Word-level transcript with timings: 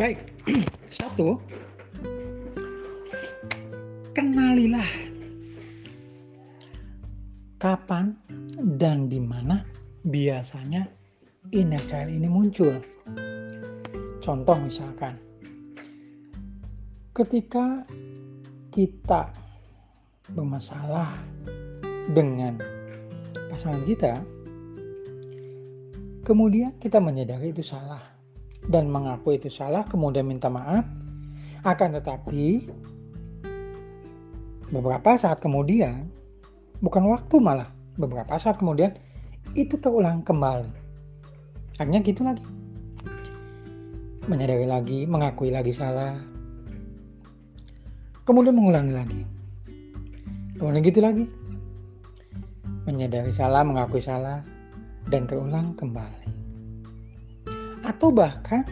Baik, 0.00 0.16
satu, 0.96 1.36
kenalilah 4.16 4.88
kapan 7.60 8.16
dan 8.80 9.12
di 9.12 9.20
mana 9.20 9.60
biasanya 10.08 10.88
inner 11.52 11.84
child 11.84 12.16
ini 12.16 12.32
muncul. 12.32 12.80
Contoh 14.24 14.56
misalkan, 14.56 15.20
ketika 17.12 17.84
kita 18.72 19.28
bermasalah 20.32 21.12
dengan 22.08 22.56
pasangan 23.52 23.84
kita, 23.84 24.16
kemudian 26.24 26.72
kita 26.80 26.96
menyadari 27.04 27.52
itu 27.52 27.60
salah 27.60 28.19
dan 28.68 28.92
mengaku 28.92 29.38
itu 29.40 29.48
salah, 29.48 29.86
kemudian 29.88 30.28
minta 30.28 30.52
maaf, 30.52 30.84
akan 31.64 32.00
tetapi 32.00 32.68
beberapa 34.70 35.16
saat 35.16 35.40
kemudian 35.42 36.06
bukan 36.80 37.04
waktu 37.10 37.36
malah 37.42 37.68
beberapa 37.98 38.36
saat 38.36 38.60
kemudian 38.60 38.96
itu 39.56 39.76
terulang 39.80 40.22
kembali. 40.22 40.70
Akhirnya 41.80 42.00
gitu 42.04 42.22
lagi. 42.22 42.44
Menyadari 44.28 44.68
lagi 44.68 45.08
mengakui 45.08 45.50
lagi 45.50 45.72
salah. 45.74 46.20
Kemudian 48.28 48.54
mengulangi 48.54 48.92
lagi. 48.94 49.22
Kemudian 50.60 50.84
gitu 50.84 51.00
lagi. 51.02 51.24
Menyadari 52.84 53.32
salah 53.32 53.64
mengakui 53.64 54.00
salah 54.00 54.44
dan 55.08 55.26
terulang 55.26 55.74
kembali 55.74 56.19
atau 57.90 58.14
bahkan 58.14 58.62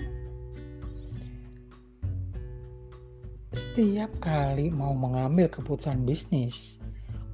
setiap 3.51 4.15
kali 4.23 4.71
mau 4.71 4.95
mengambil 4.95 5.51
keputusan 5.51 6.07
bisnis 6.07 6.79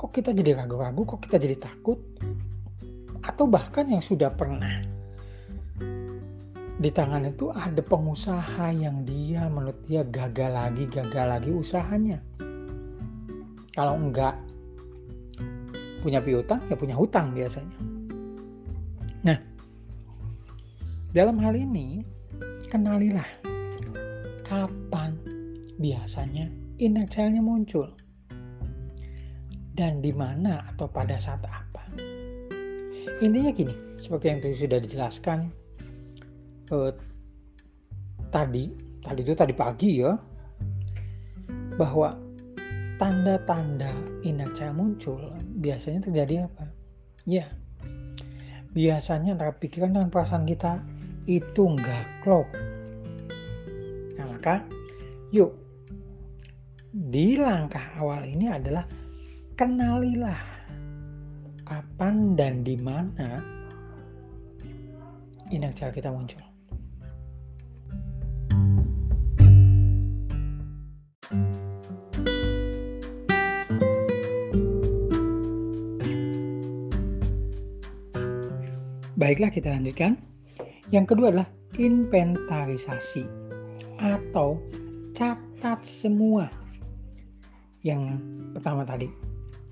kok 0.05 0.21
kita 0.21 0.37
jadi 0.37 0.61
ragu-ragu, 0.61 1.01
kok 1.09 1.25
kita 1.25 1.41
jadi 1.41 1.57
takut, 1.57 1.97
atau 3.25 3.49
bahkan 3.49 3.89
yang 3.89 4.05
sudah 4.05 4.29
pernah 4.29 4.85
di 6.77 6.91
tangan 6.93 7.25
itu 7.25 7.49
ada 7.55 7.81
pengusaha 7.81 8.69
yang 8.77 9.09
dia 9.09 9.49
menurut 9.49 9.81
dia 9.89 10.05
gagal 10.05 10.53
lagi, 10.53 10.85
gagal 10.93 11.25
lagi 11.25 11.51
usahanya. 11.57 12.21
Kalau 13.73 13.97
enggak 13.97 14.37
punya 16.05 16.21
piutang, 16.21 16.61
ya 16.69 16.77
punya 16.77 17.01
hutang 17.01 17.33
biasanya. 17.33 17.94
Dalam 21.15 21.39
hal 21.39 21.55
ini 21.55 22.03
kenalilah 22.67 23.27
kapan 24.43 25.15
biasanya 25.79 26.51
inner 26.83 27.07
muncul 27.39 27.87
dan 29.79 30.03
di 30.03 30.11
mana 30.11 30.67
atau 30.75 30.91
pada 30.91 31.15
saat 31.15 31.47
apa. 31.47 31.87
Intinya 33.23 33.55
gini, 33.55 33.75
seperti 33.95 34.27
yang 34.27 34.39
tadi 34.43 34.55
sudah 34.59 34.79
dijelaskan 34.83 35.39
eh, 36.75 36.93
tadi, 38.35 38.75
tadi 39.07 39.21
itu 39.23 39.35
tadi 39.39 39.55
pagi 39.55 40.03
ya, 40.03 40.19
bahwa 41.79 42.19
tanda-tanda 42.99 43.91
inertia 44.27 44.75
muncul 44.75 45.31
biasanya 45.63 46.11
terjadi 46.11 46.51
apa? 46.51 46.67
Ya, 47.23 47.47
biasanya 48.75 49.39
antara 49.39 49.55
pikiran 49.55 49.95
dan 49.95 50.11
perasaan 50.11 50.47
kita 50.47 50.83
itu 51.25 51.63
nggak 51.65 52.25
klop. 52.25 52.49
Nah 54.17 54.27
maka, 54.29 54.65
yuk 55.33 55.53
di 56.95 57.35
langkah 57.35 57.83
awal 57.99 58.23
ini 58.23 58.47
adalah 58.47 58.87
kenalilah 59.59 60.39
kapan 61.67 62.39
dan 62.39 62.63
di 62.63 62.79
mana 62.79 63.43
inakal 65.51 65.91
kita 65.91 66.13
muncul. 66.13 66.43
Baiklah 79.15 79.49
kita 79.49 79.73
lanjutkan. 79.73 80.34
Yang 80.95 81.11
kedua 81.11 81.35
adalah 81.35 81.51
inventarisasi 81.75 83.27
atau 83.99 84.63
catat 85.11 85.83
semua. 85.83 86.47
Yang 87.83 88.23
pertama 88.55 88.87
tadi, 88.87 89.11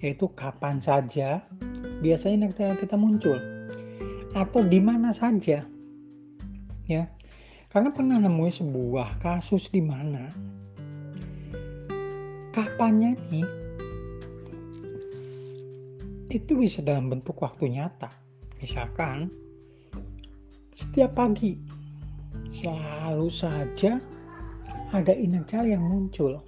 yaitu 0.03 0.27
kapan 0.35 0.83
saja 0.83 1.47
biasanya 2.03 2.51
nektar 2.51 2.75
kita 2.75 2.99
muncul 2.99 3.39
atau 4.35 4.61
di 4.67 4.83
mana 4.83 5.15
saja 5.15 5.63
ya 6.91 7.05
karena 7.71 7.95
pernah 7.95 8.19
nemuin 8.19 8.55
sebuah 8.59 9.23
kasus 9.23 9.71
di 9.71 9.79
mana 9.79 10.27
kapannya 12.51 13.15
nih 13.31 13.49
itu 16.35 16.53
bisa 16.59 16.83
dalam 16.83 17.07
bentuk 17.07 17.39
waktu 17.39 17.71
nyata 17.79 18.11
misalkan 18.59 19.31
setiap 20.73 21.17
pagi 21.17 21.57
selalu 22.53 23.29
saja 23.29 24.01
ada 24.93 25.13
inerjal 25.13 25.65
yang 25.65 25.85
muncul 25.85 26.41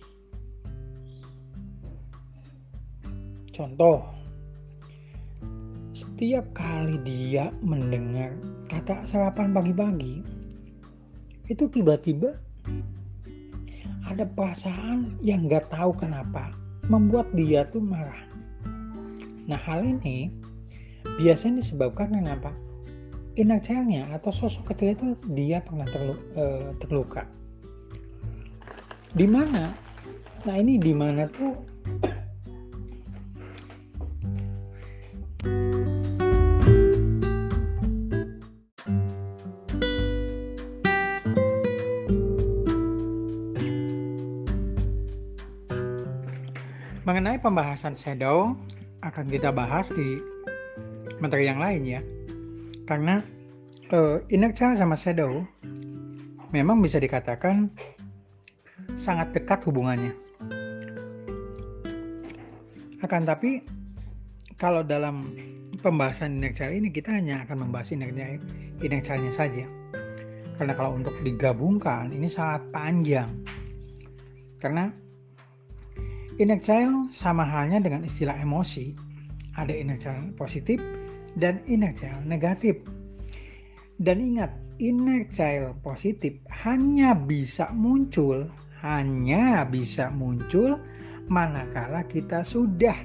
Contoh, 3.54 4.02
setiap 5.94 6.42
kali 6.58 6.98
dia 7.06 7.54
mendengar 7.62 8.34
kata 8.66 9.06
sarapan 9.06 9.54
pagi-pagi, 9.54 10.26
itu 11.46 11.70
tiba-tiba 11.70 12.34
ada 14.10 14.26
perasaan 14.26 15.22
yang 15.22 15.46
nggak 15.46 15.70
tahu 15.70 15.94
kenapa 15.94 16.50
membuat 16.90 17.30
dia 17.38 17.62
tuh 17.70 17.78
marah. 17.78 18.26
Nah 19.46 19.60
hal 19.62 19.86
ini 19.86 20.34
biasanya 21.22 21.62
disebabkan 21.62 22.10
karena 22.10 22.34
apa? 22.34 22.50
Inner 23.34 23.58
atau 24.14 24.30
sosok 24.30 24.70
kecil 24.70 24.94
itu 24.94 25.06
dia 25.34 25.58
pernah 25.58 25.82
terlu, 25.90 26.14
uh, 26.38 26.70
terluka. 26.78 27.26
Di 29.10 29.26
mana? 29.26 29.74
Nah 30.46 30.54
ini 30.54 30.78
di 30.78 30.94
mana 30.94 31.26
tuh 31.26 31.74
Mengenai 47.04 47.36
pembahasan 47.36 47.98
shadow 47.98 48.56
akan 49.04 49.26
kita 49.28 49.50
bahas 49.50 49.90
di 49.92 50.22
materi 51.20 51.50
yang 51.50 51.60
lain 51.60 51.82
ya. 51.84 52.00
Karena 52.84 53.20
uh, 53.92 54.20
inner 54.28 54.52
child 54.52 54.80
sama 54.80 54.96
shadow 54.96 55.44
memang 56.52 56.80
bisa 56.84 57.00
dikatakan 57.00 57.72
sangat 58.94 59.32
dekat 59.34 59.64
hubungannya. 59.66 60.12
Akan 63.04 63.28
tapi 63.28 63.64
kalau 64.56 64.80
dalam 64.80 65.28
pembahasan 65.81 66.40
inner 66.40 66.52
child 66.56 66.76
ini 66.76 66.88
kita 66.88 67.12
hanya 67.12 67.44
akan 67.44 67.69
membahas 67.69 67.92
inner, 67.92 68.12
inner 68.81 69.02
saja. 69.04 69.64
Karena 70.54 70.72
kalau 70.78 70.94
untuk 70.94 71.12
digabungkan 71.26 72.14
ini 72.14 72.30
sangat 72.30 72.62
panjang. 72.70 73.28
Karena 74.62 74.88
Inner 76.34 76.58
child 76.58 77.14
sama 77.14 77.46
halnya 77.46 77.78
dengan 77.78 78.02
istilah 78.02 78.34
emosi. 78.34 78.90
Ada 79.54 79.70
inner 79.70 79.94
child 79.94 80.34
positif 80.34 80.82
dan 81.38 81.62
inner 81.66 81.94
child 81.94 82.26
negatif. 82.26 82.78
Dan 83.98 84.19
ingat, 84.19 84.50
inner 84.82 85.22
child 85.31 85.78
positif 85.86 86.34
hanya 86.66 87.14
bisa 87.14 87.70
muncul, 87.70 88.50
hanya 88.82 89.62
bisa 89.66 90.10
muncul 90.10 90.78
manakala 91.31 92.04
kita 92.04 92.42
sudah 92.44 92.96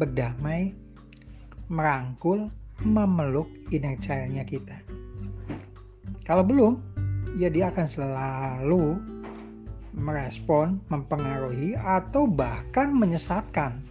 berdamai, 0.00 0.72
merangkul, 1.68 2.48
memeluk 2.82 3.46
inner 3.70 3.94
child-nya 4.00 4.42
kita. 4.42 4.74
Kalau 6.24 6.42
belum, 6.42 6.80
ya 7.38 7.52
dia 7.52 7.70
akan 7.70 7.86
selalu 7.86 8.84
merespon, 9.92 10.80
mempengaruhi, 10.88 11.76
atau 11.76 12.24
bahkan 12.24 12.90
menyesatkan. 12.96 13.84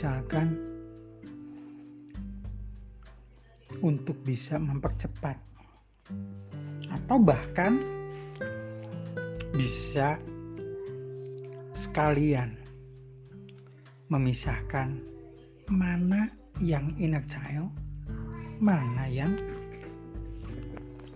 Misalkan 0.00 0.56
untuk 3.84 4.16
bisa 4.24 4.56
mempercepat 4.56 5.36
atau 6.88 7.20
bahkan 7.20 7.76
bisa 9.52 10.16
sekalian 11.76 12.56
memisahkan 14.08 14.96
mana 15.68 16.32
yang 16.64 16.96
inner 16.96 17.20
child, 17.28 17.68
mana 18.56 19.04
yang 19.04 19.36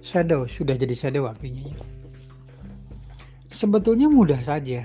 shadow. 0.04 0.44
Sudah 0.44 0.76
jadi 0.76 0.92
shadow 0.92 1.24
artinya. 1.24 1.72
Sebetulnya 3.48 4.12
mudah 4.12 4.44
saja. 4.44 4.84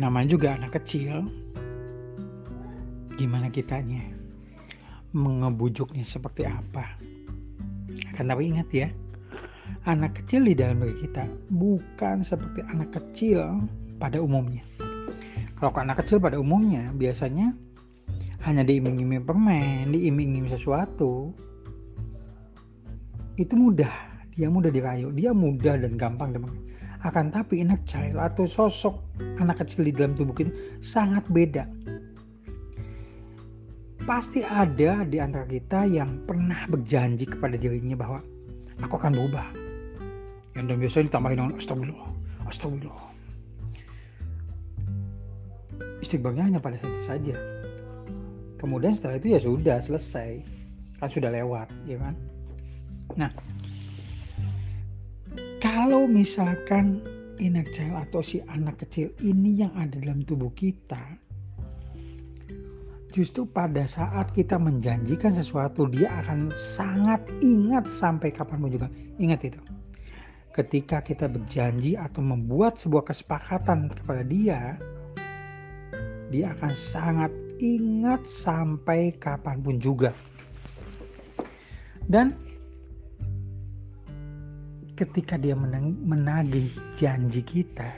Namanya 0.00 0.32
juga 0.32 0.56
anak 0.56 0.80
kecil. 0.80 1.41
Gimana 3.22 3.54
kitanya? 3.54 4.02
Mengebujuknya 5.14 6.02
seperti 6.02 6.42
apa? 6.42 6.98
Akan 8.10 8.26
tapi 8.26 8.50
ingat 8.50 8.66
ya, 8.74 8.90
anak 9.86 10.18
kecil 10.18 10.42
di 10.42 10.58
dalam 10.58 10.82
diri 10.82 11.06
kita 11.06 11.30
bukan 11.54 12.26
seperti 12.26 12.66
anak 12.66 12.90
kecil 12.90 13.62
pada 14.02 14.18
umumnya. 14.18 14.66
Kalau 15.54 15.70
anak 15.78 16.02
kecil 16.02 16.18
pada 16.18 16.34
umumnya 16.42 16.90
biasanya 16.98 17.54
hanya 18.42 18.66
diiming-iming 18.66 19.22
permen, 19.22 19.94
diiming-iming 19.94 20.50
sesuatu, 20.50 21.30
itu 23.38 23.54
mudah, 23.54 23.94
dia 24.34 24.50
mudah 24.50 24.74
dirayu, 24.74 25.14
dia 25.14 25.30
mudah 25.30 25.78
dan 25.78 25.94
gampang 25.94 26.34
dan 26.34 26.50
akan 27.06 27.30
tapi 27.30 27.62
inner 27.62 27.78
child 27.86 28.18
atau 28.18 28.50
sosok 28.50 28.98
anak 29.38 29.62
kecil 29.62 29.86
di 29.86 29.94
dalam 29.94 30.18
tubuh 30.18 30.34
kita 30.34 30.50
sangat 30.82 31.22
beda. 31.30 31.70
Pasti 34.02 34.42
ada 34.42 35.06
di 35.06 35.22
antara 35.22 35.46
kita 35.46 35.86
yang 35.86 36.26
pernah 36.26 36.66
berjanji 36.66 37.22
kepada 37.22 37.54
dirinya 37.54 37.94
bahwa 37.94 38.18
aku 38.82 38.98
akan 38.98 39.14
berubah. 39.14 39.46
Yang 40.58 40.64
dan 40.66 40.76
biasanya 40.82 41.04
ditambahin 41.06 41.38
dengan 41.38 41.54
astagfirullah, 41.54 42.10
astagfirullah. 42.50 43.08
Istighfarnya 46.02 46.44
hanya 46.50 46.58
pada 46.58 46.74
saat 46.82 46.98
saja. 47.06 47.38
Kemudian 48.58 48.90
setelah 48.90 49.22
itu 49.22 49.38
ya 49.38 49.40
sudah 49.40 49.78
selesai. 49.78 50.42
Kan 50.98 51.08
sudah 51.10 51.30
lewat 51.30 51.70
ya 51.86 51.98
kan? 52.02 52.18
Nah 53.14 53.30
kalau 55.62 56.10
misalkan 56.10 56.98
inner 57.38 57.66
child 57.70 58.10
atau 58.10 58.18
si 58.18 58.42
anak 58.50 58.82
kecil 58.82 59.14
ini 59.22 59.62
yang 59.62 59.70
ada 59.78 59.94
dalam 60.02 60.26
tubuh 60.26 60.50
kita 60.58 61.21
justru 63.12 63.44
pada 63.44 63.84
saat 63.84 64.32
kita 64.32 64.56
menjanjikan 64.56 65.30
sesuatu 65.36 65.86
dia 65.86 66.08
akan 66.24 66.48
sangat 66.56 67.20
ingat 67.44 67.84
sampai 67.86 68.32
kapan 68.32 68.58
pun 68.64 68.70
juga 68.72 68.88
ingat 69.20 69.40
itu 69.52 69.60
ketika 70.56 71.04
kita 71.04 71.28
berjanji 71.28 71.96
atau 71.96 72.24
membuat 72.24 72.80
sebuah 72.80 73.04
kesepakatan 73.08 73.92
kepada 73.92 74.24
dia 74.24 74.80
dia 76.32 76.56
akan 76.56 76.72
sangat 76.72 77.28
ingat 77.60 78.24
sampai 78.24 79.12
kapan 79.20 79.60
pun 79.60 79.76
juga. 79.76 80.16
Dan 82.08 82.32
ketika 84.96 85.36
dia 85.36 85.52
menagih 85.54 86.72
janji 86.96 87.44
kita, 87.44 87.92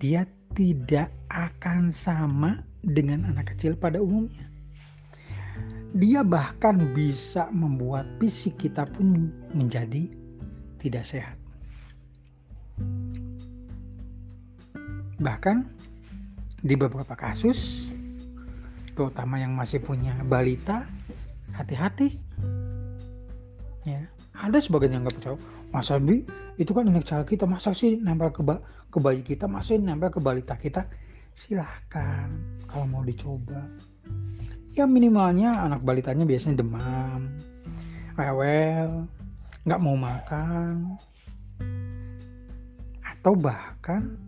dia 0.00 0.24
tidak 0.56 1.12
akan 1.28 1.92
sama 1.92 2.64
dengan 2.82 3.26
anak 3.30 3.54
kecil 3.54 3.78
pada 3.78 4.02
umumnya. 4.02 4.46
Dia 5.92 6.24
bahkan 6.24 6.78
bisa 6.96 7.48
membuat 7.52 8.08
fisik 8.18 8.58
kita 8.58 8.88
pun 8.88 9.30
menjadi 9.54 10.08
tidak 10.82 11.04
sehat. 11.06 11.36
Bahkan 15.22 15.56
di 16.62 16.74
beberapa 16.78 17.14
kasus 17.14 17.90
terutama 18.94 19.40
yang 19.40 19.56
masih 19.56 19.82
punya 19.82 20.14
balita 20.28 20.86
hati-hati 21.56 22.16
ya 23.82 24.06
ada 24.36 24.58
sebagian 24.62 24.96
yang 24.96 25.02
nggak 25.02 25.16
percaya 25.18 25.38
masa 25.74 25.98
bi 25.98 26.22
itu 26.60 26.70
kan 26.70 26.86
anak 26.86 27.08
cara 27.08 27.24
kita 27.24 27.48
masa 27.48 27.72
sih 27.72 27.98
nempel 27.98 28.30
ke, 28.30 28.44
ba 28.44 28.60
ke 28.92 28.98
bayi 29.00 29.24
kita 29.24 29.48
masih 29.48 29.80
nempel 29.80 30.12
ke 30.12 30.20
balita 30.20 30.54
kita 30.54 30.86
silahkan 31.32 32.28
kalau 32.68 32.86
mau 32.88 33.02
dicoba 33.04 33.68
ya 34.72 34.88
minimalnya 34.88 35.68
anak 35.68 35.84
balitanya 35.84 36.24
biasanya 36.24 36.64
demam 36.64 37.32
rewel 38.16 39.08
nggak 39.64 39.82
mau 39.82 39.96
makan 39.96 40.96
atau 43.02 43.38
bahkan 43.38 44.18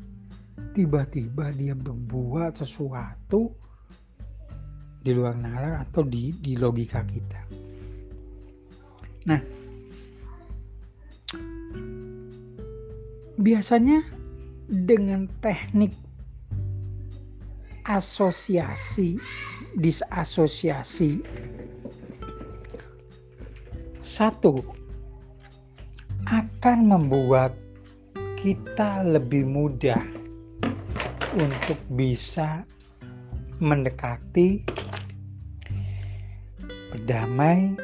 tiba-tiba 0.74 1.54
dia 1.54 1.74
berbuat 1.74 2.58
sesuatu 2.58 3.50
di 5.04 5.12
luar 5.12 5.36
nalar 5.36 5.84
atau 5.84 6.00
di, 6.00 6.32
di 6.40 6.56
logika 6.56 7.04
kita. 7.04 7.42
Nah, 9.28 9.40
biasanya 13.36 14.00
dengan 14.64 15.28
teknik 15.44 15.92
asosiasi, 17.84 19.20
disasosiasi, 19.76 21.20
satu 24.00 24.60
akan 26.28 26.78
membuat 26.88 27.52
kita 28.40 29.04
lebih 29.04 29.44
mudah 29.48 30.00
untuk 31.36 31.80
bisa 31.92 32.64
mendekati, 33.60 34.64
berdamai, 36.92 37.76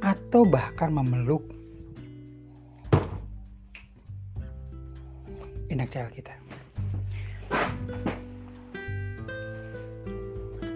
atau 0.00 0.46
bahkan 0.46 0.90
memeluk 0.94 1.44
cara 5.90 6.06
kita. 6.14 6.49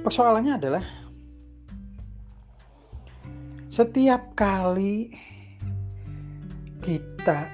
Persoalannya 0.04 0.61
adalah 0.61 0.84
setiap 3.73 4.37
kali 4.37 5.08
kita 6.84 7.49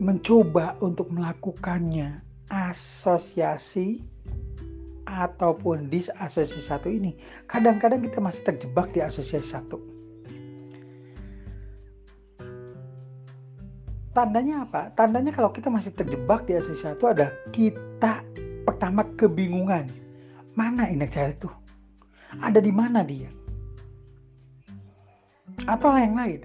mencoba 0.00 0.80
untuk 0.80 1.12
melakukannya 1.12 2.24
asosiasi 2.48 4.00
ataupun 5.04 5.92
disasosiasi 5.92 6.64
satu 6.64 6.88
ini 6.88 7.14
kadang-kadang 7.44 8.00
kita 8.00 8.18
masih 8.18 8.42
terjebak 8.48 8.88
di 8.96 9.04
asosiasi 9.04 9.52
satu 9.52 9.78
tandanya 14.16 14.64
apa? 14.64 14.90
tandanya 14.96 15.30
kalau 15.30 15.52
kita 15.52 15.68
masih 15.68 15.92
terjebak 15.92 16.48
di 16.48 16.56
asosiasi 16.56 16.96
satu 16.96 17.12
ada 17.12 17.30
kita 17.52 18.24
pertama 18.66 19.04
kebingungan 19.14 19.86
mana 20.52 20.88
indeks 20.88 21.16
cahaya 21.16 21.32
itu? 21.32 21.48
Ada 22.40 22.60
di 22.60 22.72
mana 22.72 23.04
dia? 23.04 23.28
Atau 25.68 25.92
yang 25.96 26.16
lain? 26.16 26.40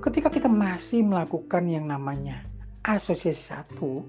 Ketika 0.00 0.32
kita 0.32 0.48
masih 0.50 1.06
melakukan 1.06 1.68
yang 1.70 1.86
namanya 1.86 2.42
asosiasi 2.82 3.54
satu, 3.54 4.02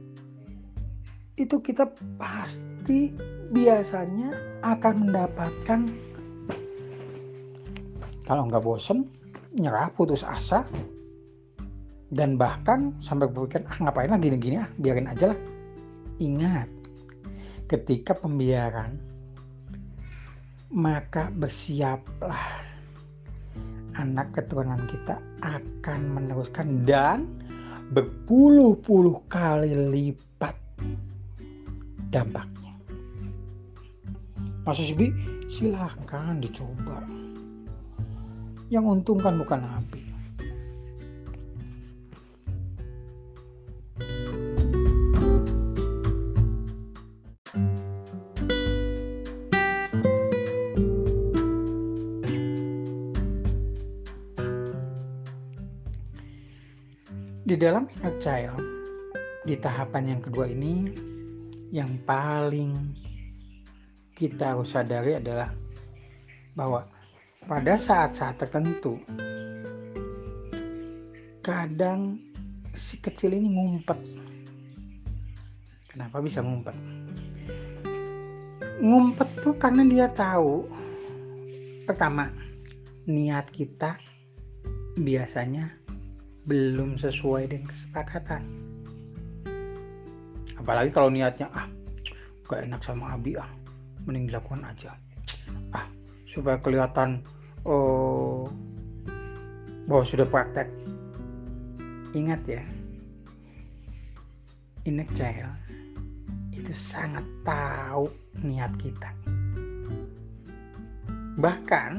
itu 1.37 1.57
kita 1.61 1.89
pasti 2.17 3.13
biasanya 3.51 4.31
akan 4.63 4.93
mendapatkan 5.09 5.79
kalau 8.23 8.47
nggak 8.47 8.63
bosen 8.63 9.11
nyerah 9.51 9.91
putus 9.91 10.23
asa 10.23 10.63
dan 12.11 12.39
bahkan 12.39 12.95
sampai 13.03 13.27
berpikir 13.27 13.67
ah 13.67 13.77
ngapain 13.83 14.07
lah 14.07 14.19
gini-gini? 14.19 14.59
Ah 14.59 14.69
biarin 14.79 15.11
aja 15.11 15.35
lah. 15.35 15.39
Ingat 16.21 16.80
ketika 17.71 18.11
pembiaran 18.11 18.99
maka 20.75 21.31
bersiaplah 21.31 22.67
anak 23.95 24.35
keturunan 24.35 24.83
kita 24.91 25.15
akan 25.39 25.99
meneruskan 26.11 26.83
dan 26.83 27.27
berpuluh-puluh 27.95 29.23
kali 29.31 29.71
lipat 29.71 30.55
dampaknya. 32.11 32.75
Maksud 34.67 34.85
si 34.91 34.93
B, 34.95 35.11
silahkan 35.51 36.39
dicoba. 36.39 37.03
Yang 38.71 38.83
untung 38.87 39.19
kan 39.19 39.35
bukan 39.35 39.59
api. 39.63 40.00
Dalam 57.61 57.85
inner 57.93 58.17
child, 58.17 58.57
di 59.45 59.53
tahapan 59.53 60.17
yang 60.17 60.21
kedua 60.25 60.49
ini, 60.49 60.89
yang 61.69 61.93
paling 62.09 62.73
kita 64.17 64.57
harus 64.57 64.73
sadari 64.73 65.21
adalah 65.21 65.53
bahwa 66.57 66.89
pada 67.45 67.77
saat-saat 67.77 68.41
tertentu, 68.41 68.97
kadang 71.45 72.17
si 72.73 72.97
kecil 72.97 73.37
ini 73.37 73.53
ngumpet. 73.53 74.01
Kenapa 75.85 76.17
bisa 76.17 76.41
ngumpet? 76.41 76.73
Ngumpet 78.81 79.29
tuh 79.45 79.53
karena 79.61 79.85
dia 79.85 80.09
tahu, 80.09 80.65
pertama, 81.85 82.33
niat 83.05 83.53
kita 83.53 84.01
biasanya 84.97 85.80
belum 86.45 86.97
sesuai 86.97 87.51
dengan 87.51 87.69
kesepakatan. 87.69 88.43
Apalagi 90.57 90.89
kalau 90.93 91.09
niatnya 91.09 91.49
ah 91.53 91.65
gak 92.45 92.67
enak 92.67 92.81
sama 92.81 93.15
Abi 93.15 93.37
ah 93.37 93.49
mending 94.05 94.29
dilakukan 94.29 94.65
aja. 94.65 94.97
Ah 95.73 95.85
supaya 96.25 96.57
kelihatan 96.61 97.21
oh 97.65 98.49
bahwa 99.85 100.03
sudah 100.05 100.25
praktek. 100.25 100.69
Ingat 102.11 102.41
ya 102.43 102.63
inner 104.85 105.05
child 105.13 105.53
itu 106.51 106.73
sangat 106.73 107.23
tahu 107.45 108.09
niat 108.41 108.73
kita. 108.81 109.13
Bahkan 111.37 111.91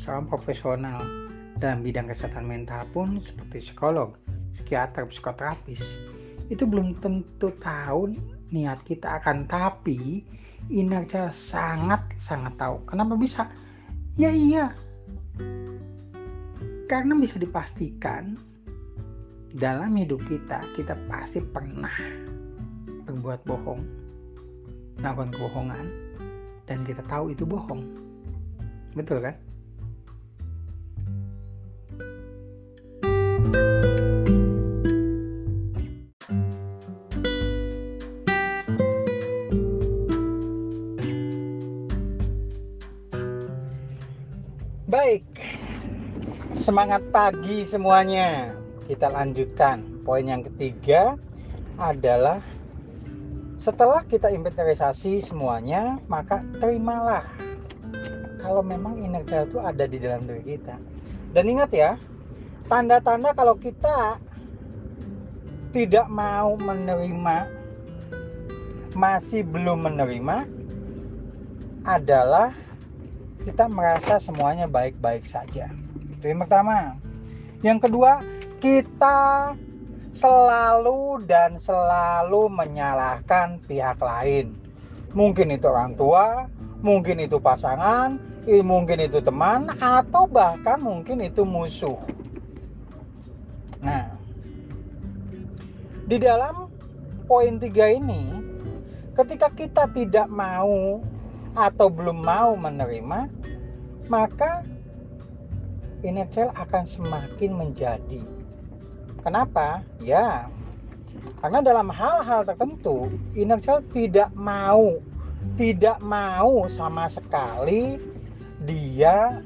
seorang 0.00 0.26
profesional 0.26 1.21
dalam 1.62 1.86
bidang 1.86 2.10
kesehatan 2.10 2.50
mental 2.50 2.82
pun 2.90 3.22
seperti 3.22 3.70
psikolog, 3.70 4.18
psikiater, 4.50 5.06
psikoterapis 5.06 6.02
itu 6.50 6.66
belum 6.66 6.98
tentu 6.98 7.54
tahu 7.62 8.18
niat 8.50 8.82
kita 8.82 9.22
akan 9.22 9.46
tapi 9.46 10.26
inner 10.74 11.06
sangat 11.30 12.02
sangat 12.18 12.58
tahu. 12.58 12.82
Kenapa 12.90 13.14
bisa? 13.14 13.46
Ya 14.18 14.34
iya. 14.34 14.74
Karena 16.90 17.14
bisa 17.14 17.38
dipastikan 17.38 18.34
dalam 19.54 19.94
hidup 19.94 20.18
kita 20.26 20.66
kita 20.74 20.98
pasti 21.06 21.38
pernah 21.46 21.94
berbuat 23.06 23.46
bohong, 23.46 23.82
melakukan 24.98 25.30
kebohongan 25.30 25.86
dan 26.66 26.82
kita 26.82 27.06
tahu 27.06 27.30
itu 27.30 27.46
bohong. 27.46 27.86
Betul 28.98 29.22
kan? 29.22 29.51
Baik, 44.92 45.24
semangat 46.60 47.00
pagi 47.08 47.64
semuanya. 47.64 48.52
Kita 48.84 49.08
lanjutkan. 49.08 50.04
Poin 50.04 50.20
yang 50.20 50.44
ketiga 50.44 51.16
adalah 51.80 52.44
setelah 53.56 54.04
kita 54.04 54.28
inventarisasi 54.28 55.24
semuanya, 55.24 55.96
maka 56.12 56.44
terimalah 56.60 57.24
kalau 58.44 58.60
memang 58.60 59.00
child 59.24 59.48
itu 59.48 59.58
ada 59.64 59.84
di 59.88 59.96
dalam 59.96 60.28
diri 60.28 60.60
kita. 60.60 60.76
Dan 61.32 61.48
ingat 61.48 61.72
ya, 61.72 61.96
tanda-tanda 62.66 63.34
kalau 63.34 63.54
kita 63.58 64.18
tidak 65.72 66.06
mau 66.12 66.54
menerima, 66.60 67.48
masih 68.92 69.40
belum 69.46 69.88
menerima, 69.88 70.44
adalah 71.82 72.52
kita 73.42 73.66
merasa 73.66 74.22
semuanya 74.22 74.70
baik-baik 74.70 75.26
saja. 75.26 75.66
Itu 76.14 76.30
yang 76.30 76.44
pertama. 76.44 76.94
Yang 77.64 77.88
kedua, 77.88 78.22
kita 78.62 79.54
selalu 80.12 81.24
dan 81.24 81.56
selalu 81.56 82.52
menyalahkan 82.52 83.58
pihak 83.64 83.98
lain. 83.98 84.54
Mungkin 85.16 85.56
itu 85.56 85.66
orang 85.66 85.96
tua, 85.96 86.46
mungkin 86.84 87.18
itu 87.18 87.40
pasangan, 87.40 88.20
mungkin 88.44 88.98
itu 89.02 89.18
teman, 89.24 89.72
atau 89.80 90.28
bahkan 90.28 90.78
mungkin 90.78 91.24
itu 91.24 91.42
musuh. 91.42 91.96
Di 96.12 96.20
dalam 96.20 96.68
poin 97.24 97.56
tiga 97.56 97.88
ini, 97.88 98.36
ketika 99.16 99.48
kita 99.48 99.88
tidak 99.96 100.28
mau 100.28 101.00
atau 101.56 101.88
belum 101.88 102.20
mau 102.20 102.52
menerima, 102.52 103.32
maka 104.12 104.60
inner 106.04 106.28
child 106.28 106.52
akan 106.52 106.84
semakin 106.84 107.56
menjadi. 107.56 108.20
Kenapa? 109.24 109.80
Ya, 110.04 110.52
karena 111.40 111.64
dalam 111.64 111.88
hal-hal 111.88 112.44
tertentu 112.44 113.08
inner 113.32 113.56
child 113.64 113.88
tidak 113.96 114.28
mau, 114.36 115.00
tidak 115.56 115.96
mau 116.04 116.68
sama 116.68 117.08
sekali 117.08 117.96
dia 118.68 119.40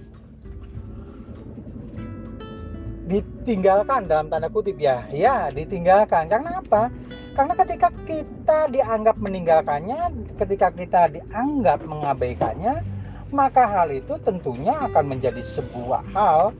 ditinggalkan 3.46 4.10
dalam 4.10 4.26
tanda 4.26 4.50
kutip 4.50 4.74
ya 4.74 5.06
ya 5.14 5.54
ditinggalkan 5.54 6.26
karena 6.26 6.58
apa 6.58 6.90
karena 7.38 7.54
ketika 7.54 7.92
kita 8.08 8.58
dianggap 8.72 9.20
meninggalkannya, 9.20 10.08
ketika 10.40 10.72
kita 10.72 11.12
dianggap 11.12 11.84
mengabaikannya, 11.84 12.80
maka 13.28 13.68
hal 13.68 13.92
itu 13.92 14.16
tentunya 14.24 14.72
akan 14.72 15.04
menjadi 15.14 15.44
sebuah 15.44 16.00
hal 16.16 16.56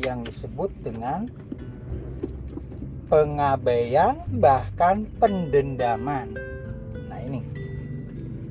yang 0.00 0.24
disebut 0.24 0.72
dengan 0.80 1.28
pengabaian 3.12 4.16
bahkan 4.40 5.04
pendendaman. 5.20 6.32
Nah, 7.12 7.20
ini. 7.20 7.44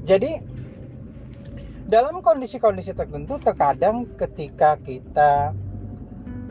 Jadi 0.06 0.38
dalam 1.90 2.22
kondisi-kondisi 2.22 2.94
tertentu 2.94 3.42
terkadang 3.42 4.06
ketika 4.14 4.78
kita 4.78 5.58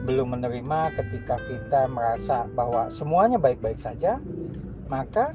belum 0.07 0.39
menerima 0.39 0.95
ketika 0.95 1.37
kita 1.51 1.91
merasa 1.91 2.47
bahwa 2.55 2.87
semuanya 2.89 3.43
baik-baik 3.43 3.83
saja, 3.83 4.23
maka 4.87 5.35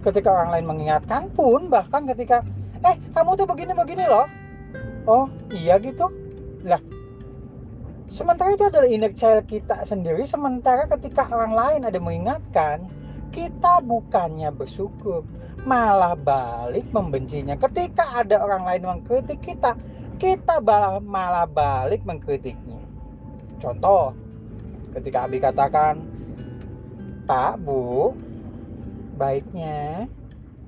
ketika 0.00 0.32
orang 0.32 0.56
lain 0.56 0.66
mengingatkan 0.66 1.28
pun 1.36 1.68
bahkan 1.68 2.08
ketika 2.08 2.40
eh 2.80 2.96
kamu 3.12 3.36
tuh 3.36 3.44
begini-begini 3.44 4.08
loh. 4.08 4.24
Oh, 5.04 5.28
iya 5.52 5.76
gitu. 5.76 6.08
Lah, 6.64 6.80
sementara 8.08 8.56
itu 8.56 8.64
adalah 8.64 8.88
inner 8.88 9.12
child 9.12 9.44
kita 9.44 9.84
sendiri 9.84 10.24
sementara 10.24 10.88
ketika 10.88 11.28
orang 11.28 11.52
lain 11.52 11.80
ada 11.84 12.00
mengingatkan, 12.00 12.88
kita 13.32 13.84
bukannya 13.84 14.48
bersyukur, 14.52 15.24
malah 15.68 16.16
balik 16.16 16.88
membencinya. 16.92 17.56
Ketika 17.60 18.24
ada 18.24 18.40
orang 18.40 18.64
lain 18.64 18.82
mengkritik 18.88 19.40
kita, 19.44 19.76
kita 20.16 20.60
malah 21.04 21.44
balik 21.48 22.04
mengkritiknya. 22.08 22.79
Contoh, 23.60 24.16
ketika 24.96 25.28
Abi 25.28 25.38
katakan, 25.38 26.00
Pak, 27.28 27.60
Bu, 27.60 28.16
baiknya 29.20 30.08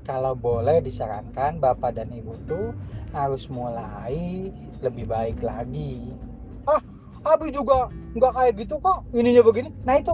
kalau 0.04 0.36
boleh 0.36 0.84
disarankan 0.84 1.56
Bapak 1.56 1.96
dan 1.96 2.12
Ibu 2.12 2.32
tuh 2.44 2.76
harus 3.16 3.48
mulai 3.48 4.52
lebih 4.84 5.08
baik 5.08 5.40
lagi. 5.40 6.12
Ah, 6.68 6.84
Abi 7.24 7.48
juga 7.48 7.88
nggak 8.12 8.32
kayak 8.36 8.52
gitu 8.60 8.76
kok, 8.78 9.08
ininya 9.16 9.40
begini. 9.40 9.72
Nah 9.88 9.96
itu, 9.96 10.12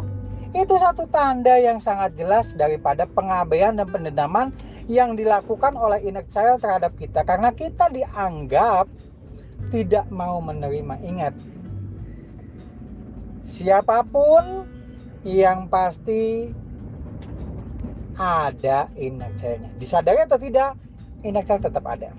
itu 0.55 0.75
satu 0.79 1.05
tanda 1.11 1.59
yang 1.59 1.83
sangat 1.83 2.15
jelas 2.15 2.55
daripada 2.55 3.05
pengabaian 3.11 3.75
dan 3.75 3.91
pendendaman 3.91 4.55
yang 4.89 5.19
dilakukan 5.19 5.77
oleh 5.77 6.01
inner 6.07 6.25
child 6.33 6.65
terhadap 6.65 6.97
kita 6.97 7.21
karena 7.27 7.53
kita 7.53 7.91
dianggap 7.93 8.89
tidak 9.69 10.07
mau 10.09 10.41
menerima. 10.41 10.95
Ingat, 11.05 11.35
siapa 13.49 14.05
pun 14.05 14.69
yang 15.25 15.67
pasti 15.73 16.53
ada 18.19 18.93
inner 18.95 19.33
child-nya. 19.41 19.71
Disadari 19.81 20.21
atau 20.23 20.37
tidak, 20.37 20.77
inner 21.25 21.43
child 21.43 21.65
tetap 21.65 21.85
ada. 21.89 22.13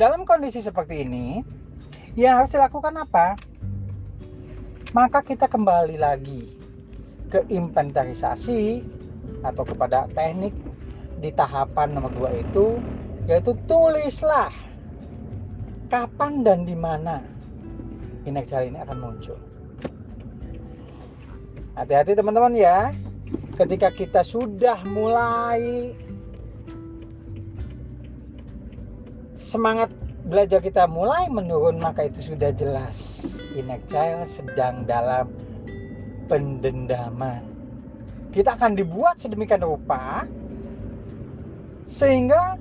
dalam 0.00 0.24
kondisi 0.24 0.64
seperti 0.64 1.04
ini, 1.04 1.44
yang 2.16 2.40
harus 2.40 2.56
dilakukan 2.56 2.96
apa? 2.96 3.36
Maka 4.96 5.20
kita 5.20 5.44
kembali 5.44 6.00
lagi 6.00 6.56
ke 7.28 7.44
inventarisasi 7.52 8.80
atau 9.44 9.62
kepada 9.68 10.08
teknik 10.16 10.56
di 11.20 11.28
tahapan 11.36 11.92
nomor 11.92 12.10
dua 12.16 12.32
itu 12.32 12.80
yaitu 13.28 13.52
tulislah 13.68 14.50
kapan 15.92 16.42
dan 16.42 16.64
di 16.64 16.74
mana 16.74 17.20
inersial 18.24 18.66
ini 18.66 18.78
akan 18.80 18.96
muncul. 19.00 19.38
Hati-hati 21.78 22.12
teman-teman 22.12 22.52
ya. 22.56 22.92
Ketika 23.56 23.92
kita 23.92 24.24
sudah 24.24 24.80
mulai 24.88 25.92
semangat 29.36 29.90
belajar 30.24 30.62
kita 30.62 30.86
mulai 30.86 31.26
menurun 31.26 31.82
maka 31.82 32.06
itu 32.06 32.32
sudah 32.32 32.54
jelas 32.54 33.26
inner 33.58 33.82
child 33.90 34.30
sedang 34.30 34.86
dalam 34.86 35.26
pendendaman. 36.30 37.42
Kita 38.30 38.54
akan 38.54 38.78
dibuat 38.78 39.18
sedemikian 39.18 39.66
rupa 39.66 40.22
sehingga 41.90 42.54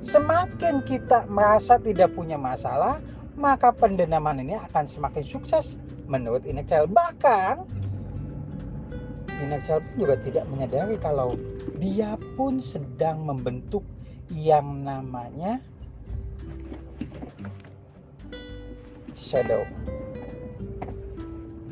semakin 0.00 0.80
kita 0.88 1.28
merasa 1.28 1.76
tidak 1.76 2.16
punya 2.16 2.40
masalah, 2.40 2.96
maka 3.40 3.72
pendendaman 3.72 4.44
ini 4.44 4.60
akan 4.60 4.84
semakin 4.84 5.24
sukses 5.24 5.80
menurut 6.04 6.44
inner 6.44 6.62
child. 6.68 6.92
Bahkan 6.92 7.64
inner 9.40 9.60
child 9.64 9.80
pun 9.80 9.96
juga 10.04 10.20
tidak 10.20 10.44
menyadari 10.52 11.00
kalau 11.00 11.32
dia 11.80 12.20
pun 12.36 12.60
sedang 12.60 13.24
membentuk 13.24 13.80
yang 14.28 14.84
namanya 14.84 15.58
shadow. 19.16 19.64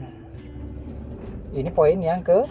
Nah, 0.00 0.14
ini 1.52 1.68
poin 1.68 2.00
yang 2.00 2.24
ke 2.24 2.48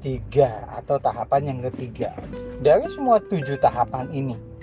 tiga 0.00 0.68
atau 0.80 0.96
tahapan 1.00 1.52
yang 1.52 1.60
ketiga 1.72 2.16
dari 2.64 2.88
semua 2.88 3.20
tujuh 3.20 3.60
tahapan 3.60 4.08
ini. 4.08 4.53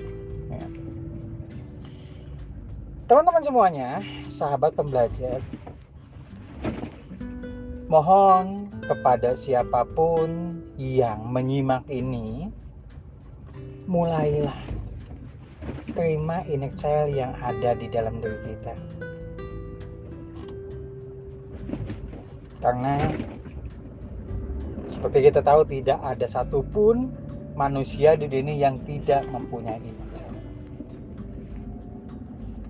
Teman-teman 3.12 3.44
semuanya, 3.44 3.89
sahabat 4.32 4.72
pembelajar, 4.72 5.44
mohon 7.91 8.72
kepada 8.88 9.36
siapa 9.36 9.84
pun 9.84 10.56
yang 10.80 11.20
menyimak 11.27 11.84
ini, 11.91 12.48
mulailah 13.84 14.56
terima 15.91 16.48
inner 16.48 16.72
child 16.80 17.12
yang 17.12 17.36
ada 17.44 17.75
di 17.75 17.91
dalam 17.91 18.24
diri 18.24 18.39
kita. 18.48 18.80
Karena 22.63 22.96
seperti 24.88 25.20
kita 25.27 25.44
tahu 25.44 25.68
tidak 25.68 26.00
ada 26.00 26.32
satupun 26.32 27.12
manusia 27.60 28.15
di 28.15 28.32
dunia 28.32 28.72
yang 28.72 28.80
tidak 28.88 29.27
mempunyai 29.27 29.84
child. 29.84 30.00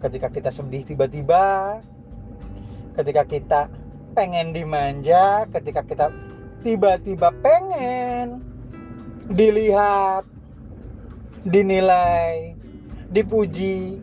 Ketika 0.02 0.28
kita 0.34 0.50
sedih 0.50 0.84
tiba-tiba, 0.84 1.78
ketika 2.98 3.24
kita 3.24 3.62
pengen 4.18 4.52
dimanja, 4.52 5.46
ketika 5.54 5.86
kita 5.86 6.10
tiba-tiba 6.66 7.30
pengen 7.46 8.42
dilihat, 9.30 10.26
dinilai, 11.46 12.58
dipuji 13.14 14.02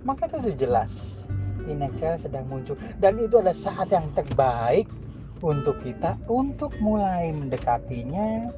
maka 0.00 0.26
itu 0.32 0.36
sudah 0.40 0.56
jelas. 0.56 0.92
Inexcel 1.68 2.16
sedang 2.16 2.48
muncul. 2.48 2.74
Dan 2.96 3.20
itu 3.20 3.36
adalah 3.36 3.54
saat 3.54 3.92
yang 3.92 4.08
terbaik 4.16 4.88
untuk 5.44 5.76
kita 5.84 6.16
untuk 6.28 6.72
mulai 6.80 7.32
mendekatinya 7.32 8.48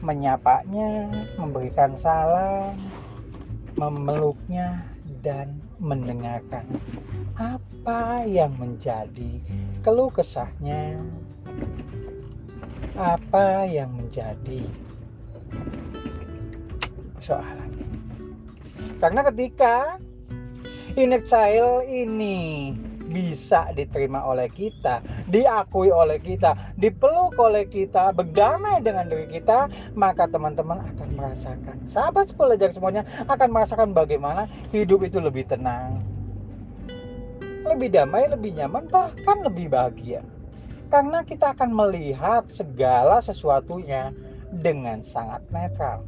menyapanya 0.00 1.12
memberikan 1.36 1.92
salam 1.96 2.76
memeluknya 3.76 4.84
dan 5.20 5.60
mendengarkan 5.80 6.68
apa 7.40 8.22
yang 8.28 8.52
menjadi 8.60 9.40
keluh 9.80 10.12
kesahnya. 10.12 11.00
Apa 13.00 13.64
yang 13.64 13.96
menjadi 13.96 14.60
soalannya 17.20 17.88
karena 19.00 19.20
ketika 19.32 19.96
inner 20.96 21.24
child 21.24 21.88
ini 21.88 22.76
bisa 23.10 23.74
diterima 23.74 24.22
oleh 24.22 24.46
kita, 24.46 25.02
diakui 25.26 25.90
oleh 25.90 26.22
kita, 26.22 26.54
dipeluk 26.78 27.34
oleh 27.36 27.66
kita, 27.66 28.14
berdamai 28.14 28.78
dengan 28.80 29.10
diri 29.10 29.26
kita, 29.26 29.66
maka 29.98 30.30
teman-teman 30.30 30.78
akan 30.94 31.08
merasakan, 31.18 31.76
sahabat 31.90 32.30
belajar 32.38 32.70
semuanya 32.70 33.02
akan 33.26 33.50
merasakan 33.50 33.90
bagaimana 33.90 34.46
hidup 34.70 35.02
itu 35.02 35.18
lebih 35.18 35.44
tenang, 35.50 35.98
lebih 37.66 37.90
damai, 37.90 38.30
lebih 38.30 38.54
nyaman, 38.54 38.86
bahkan 38.86 39.42
lebih 39.42 39.66
bahagia. 39.66 40.22
Karena 40.90 41.22
kita 41.22 41.54
akan 41.54 41.70
melihat 41.70 42.46
segala 42.50 43.22
sesuatunya 43.22 44.10
dengan 44.50 45.02
sangat 45.06 45.42
netral 45.54 46.02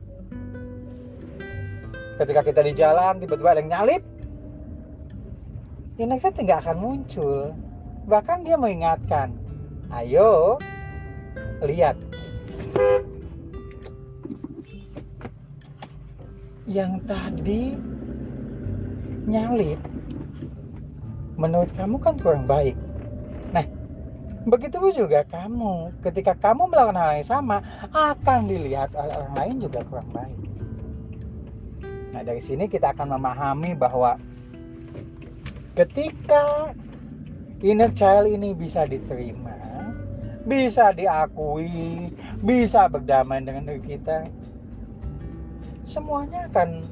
ketika 2.22 2.40
kita 2.44 2.60
di 2.62 2.72
jalan 2.76 3.18
tiba-tiba 3.18 3.50
ada 3.50 3.60
yang 3.60 3.70
nyalip 3.72 4.02
saya 5.98 6.32
tidak 6.32 6.56
akan 6.64 6.76
muncul. 6.80 7.52
Bahkan 8.08 8.42
dia 8.42 8.56
mengingatkan 8.58 9.36
ayo 9.92 10.58
lihat. 11.62 11.94
Yang 16.66 16.92
tadi 17.04 17.62
nyalip 19.28 19.78
menurut 21.36 21.70
kamu 21.74 21.96
kan 22.00 22.14
kurang 22.18 22.44
baik. 22.48 22.74
Nah 23.50 23.66
begitu 24.48 24.78
juga 24.94 25.22
kamu. 25.28 25.92
Ketika 26.02 26.32
kamu 26.38 26.70
melakukan 26.70 26.98
hal 26.98 27.10
yang 27.20 27.28
sama 27.28 27.60
akan 27.92 28.48
dilihat 28.48 28.94
oleh 28.96 29.14
orang 29.14 29.34
lain 29.38 29.56
juga 29.62 29.80
kurang 29.86 30.10
baik. 30.10 30.38
Nah, 32.12 32.20
dari 32.20 32.44
sini 32.44 32.68
kita 32.68 32.92
akan 32.92 33.16
memahami 33.16 33.72
bahwa 33.72 34.20
ketika 35.72 36.72
inner 37.64 37.88
child 37.96 38.28
ini 38.28 38.52
bisa 38.52 38.84
diterima, 38.84 39.56
bisa 40.44 40.92
diakui, 40.92 42.12
bisa 42.44 42.90
berdamai 42.92 43.40
dengan 43.40 43.72
diri 43.72 43.96
kita, 43.96 44.28
semuanya 45.86 46.50
akan 46.52 46.84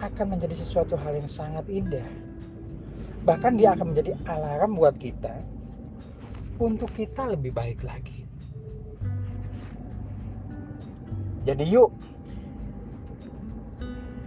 akan 0.00 0.26
menjadi 0.32 0.56
sesuatu 0.56 0.96
hal 0.96 1.14
yang 1.14 1.30
sangat 1.30 1.68
indah. 1.68 2.08
Bahkan 3.28 3.60
dia 3.60 3.76
akan 3.76 3.92
menjadi 3.92 4.16
alarm 4.24 4.80
buat 4.80 4.96
kita 4.96 5.44
untuk 6.56 6.88
kita 6.96 7.36
lebih 7.36 7.52
baik 7.52 7.84
lagi. 7.84 8.24
Jadi 11.44 11.64
yuk 11.68 11.92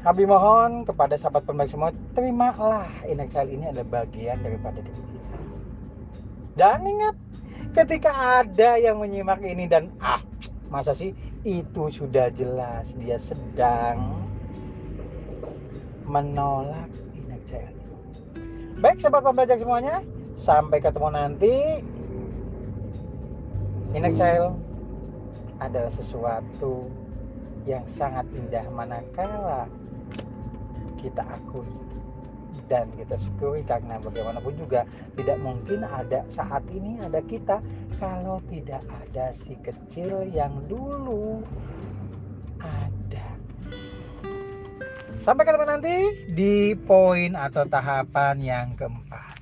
Abi 0.04 0.28
mohon 0.28 0.84
kepada 0.84 1.16
sahabat 1.16 1.48
pembaik 1.48 1.72
semua, 1.72 1.96
terimalah 2.12 2.92
inner 3.08 3.24
child 3.32 3.48
ini 3.48 3.72
adalah 3.72 4.04
bagian 4.04 4.36
daripada 4.44 4.84
diri 4.84 5.00
kita. 5.00 5.38
Dan 6.60 6.84
ingat, 6.84 7.16
ketika 7.72 8.12
ada 8.44 8.76
yang 8.76 9.00
menyimak 9.00 9.40
ini 9.40 9.64
dan 9.64 9.88
ah, 10.04 10.20
masa 10.68 10.92
sih 10.92 11.16
itu 11.48 11.88
sudah 11.88 12.28
jelas 12.36 12.92
dia 13.00 13.16
sedang 13.16 14.28
menolak 16.04 16.92
child. 17.48 17.76
Baik 18.80 19.00
sahabat 19.00 19.24
pembelajar 19.24 19.56
semuanya, 19.60 20.04
sampai 20.36 20.84
ketemu 20.84 21.10
nanti. 21.16 21.56
Inner 23.94 24.12
child 24.12 24.58
adalah 25.62 25.92
sesuatu 25.94 26.92
yang 27.64 27.88
sangat 27.88 28.28
indah 28.36 28.68
manakala 28.74 29.70
kita 31.04 31.22
akui 31.28 31.68
dan 32.72 32.88
kita 32.96 33.20
syukuri 33.20 33.62
karena 33.68 34.00
bagaimanapun 34.00 34.56
juga 34.56 34.88
tidak 35.20 35.38
mungkin 35.44 35.84
ada 35.84 36.24
saat 36.32 36.64
ini 36.72 36.96
ada 37.04 37.20
kita 37.20 37.60
kalau 38.00 38.40
tidak 38.48 38.82
ada 38.88 39.36
si 39.36 39.58
kecil 39.60 40.26
yang 40.32 40.54
dulu 40.72 41.44
ada. 42.62 43.28
Sampai 45.20 45.44
ketemu 45.48 45.66
nanti 45.68 45.96
di 46.32 46.76
poin 46.76 47.36
atau 47.36 47.64
tahapan 47.68 48.36
yang 48.44 48.68
keempat. 48.76 49.33